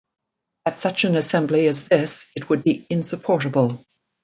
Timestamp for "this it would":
1.87-2.63